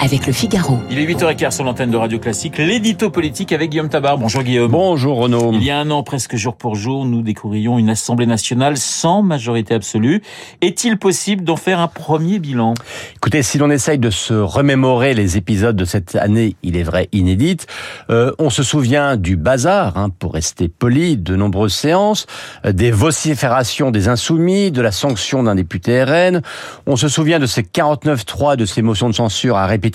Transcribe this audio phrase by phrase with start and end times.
[0.00, 0.78] avec le Figaro.
[0.90, 4.18] Il est 8h15 sur l'antenne de Radio Classique, l'édito politique avec Guillaume Tabar.
[4.18, 4.70] Bonjour Guillaume.
[4.70, 5.52] Bonjour Renaud.
[5.54, 9.22] Il y a un an, presque jour pour jour, nous découvrions une Assemblée nationale sans
[9.22, 10.22] majorité absolue.
[10.60, 12.74] Est-il possible d'en faire un premier bilan?
[13.16, 17.08] Écoutez, si l'on essaye de se remémorer les épisodes de cette année, il est vrai
[17.12, 17.66] inédite,
[18.10, 22.26] euh, on se souvient du bazar, hein, pour rester poli, de nombreuses séances,
[22.64, 26.42] euh, des vociférations des insoumis, de la sanction d'un député RN.
[26.86, 29.85] On se souvient de ces 49-3, de ces motions de censure à répétition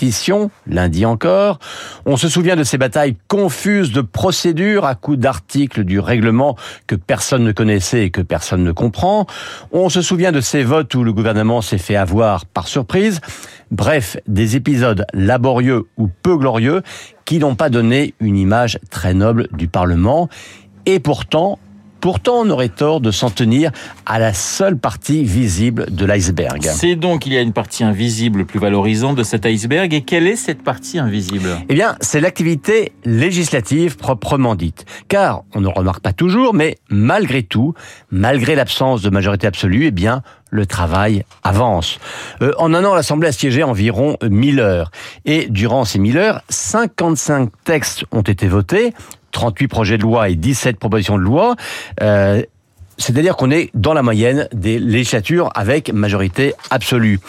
[0.68, 1.59] lundi encore.
[2.05, 6.55] On se souvient de ces batailles confuses de procédures à coups d'articles du règlement
[6.88, 9.26] que personne ne connaissait et que personne ne comprend.
[9.72, 13.22] On se souvient de ces votes où le gouvernement s'est fait avoir par surprise.
[13.72, 16.82] Bref, des épisodes laborieux ou peu glorieux
[17.26, 20.27] qui n'ont pas donné une image très noble du Parlement.
[20.85, 21.60] Et pourtant,
[22.02, 23.72] Pourtant, on aurait tort de s'en tenir
[24.08, 26.64] à la seule partie visible de l'iceberg.
[26.64, 29.93] C'est donc il y a une partie invisible plus valorisante de cet iceberg.
[29.93, 31.49] Et quelle est cette partie invisible?
[31.70, 34.85] Eh bien, c'est l'activité législative proprement dite.
[35.08, 37.76] Car, on ne remarque pas toujours, mais malgré tout,
[38.10, 41.99] malgré l'absence de majorité absolue, eh bien, le travail avance.
[42.41, 44.91] Euh, en un an, l'Assemblée a siégé environ 1000 heures.
[45.26, 48.93] Et durant ces 1000 heures, 55 textes ont été votés,
[49.32, 51.55] 38 projets de loi et 17 propositions de loi.
[52.01, 52.41] Euh,
[52.98, 57.20] c'est-à-dire qu'on est dans la moyenne des législatures avec majorité absolue.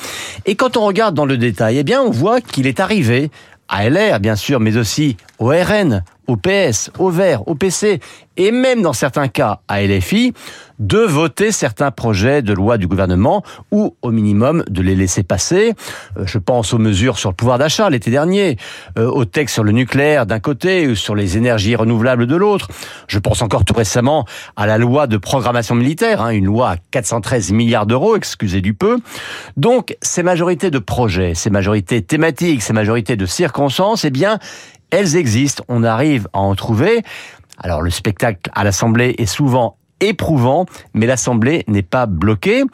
[0.44, 3.30] Et quand on regarde dans le détail, eh bien, on voit qu'il est arrivé
[3.68, 8.00] à LR, bien sûr, mais aussi au RN, au PS, au Vert, au PC,
[8.38, 10.32] et même dans certains cas à LFI,
[10.78, 15.74] de voter certains projets de loi du gouvernement ou au minimum de les laisser passer.
[16.16, 18.56] Euh, je pense aux mesures sur le pouvoir d'achat l'été dernier,
[18.98, 22.68] euh, au texte sur le nucléaire d'un côté ou sur les énergies renouvelables de l'autre.
[23.06, 24.24] Je pense encore tout récemment
[24.56, 28.72] à la loi de programmation militaire, hein, une loi à 413 milliards d'euros, excusez du
[28.72, 28.96] peu.
[29.58, 34.38] Donc ces majorités de projets, ces majorités thématiques, ces majorités de circonstances, eh bien,
[34.92, 37.02] elles existent, on arrive à en trouver.
[37.58, 42.64] Alors le spectacle à l'Assemblée est souvent éprouvant, mais l'Assemblée n'est pas bloquée.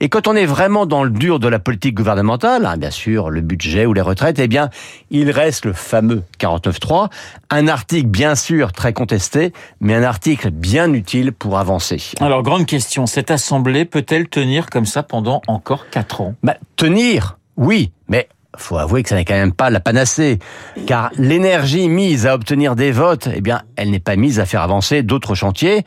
[0.00, 3.30] Et quand on est vraiment dans le dur de la politique gouvernementale, hein, bien sûr,
[3.30, 4.70] le budget ou les retraites, eh bien,
[5.10, 7.10] il reste le fameux 49.3,
[7.50, 12.00] un article bien sûr très contesté, mais un article bien utile pour avancer.
[12.18, 16.34] Alors, grande question, cette Assemblée peut-elle tenir comme ça pendant encore quatre ans?
[16.42, 20.38] Bah, Tenir, oui, mais faut avouer que ça n'est quand même pas la panacée,
[20.86, 24.62] car l'énergie mise à obtenir des votes, eh bien, elle n'est pas mise à faire
[24.62, 25.84] avancer d'autres chantiers.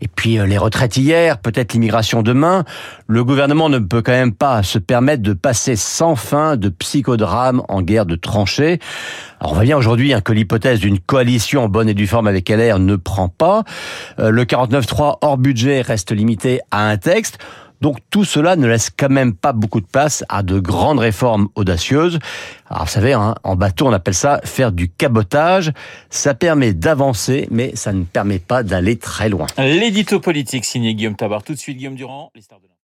[0.00, 2.64] Et puis euh, les retraites hier, peut-être l'immigration demain,
[3.06, 7.62] le gouvernement ne peut quand même pas se permettre de passer sans fin de psychodrame
[7.68, 8.78] en guerre de tranchées.
[9.40, 12.26] Alors on voit bien aujourd'hui hein, que l'hypothèse d'une coalition en bonne et due forme
[12.26, 13.64] avec LR ne prend pas.
[14.18, 17.38] Euh, le 49-3 hors budget reste limité à un texte.
[17.80, 21.48] Donc tout cela ne laisse quand même pas beaucoup de place à de grandes réformes
[21.54, 22.18] audacieuses.
[22.68, 25.72] Alors vous savez, hein, en bateau on appelle ça faire du cabotage.
[26.10, 29.46] Ça permet d'avancer, mais ça ne permet pas d'aller très loin.
[29.58, 31.42] L'édito politique signé Guillaume Tabar.
[31.42, 32.30] Tout de suite Guillaume Durand,